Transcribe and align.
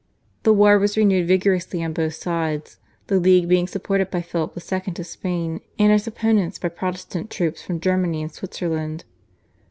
The 0.41 0.51
war 0.51 0.79
was 0.79 0.97
renewed 0.97 1.27
vigorously 1.27 1.83
on 1.83 1.93
both 1.93 2.15
sides, 2.15 2.79
the 3.05 3.19
League 3.19 3.47
being 3.47 3.67
supported 3.67 4.09
by 4.09 4.23
Philip 4.23 4.57
II. 4.57 4.81
of 4.97 5.05
Spain 5.05 5.61
and 5.77 5.91
its 5.91 6.07
opponents 6.07 6.57
by 6.57 6.69
Protestant 6.69 7.29
troops 7.29 7.61
from 7.61 7.79
Germany 7.79 8.23
and 8.23 8.31
Switzerland. 8.31 9.03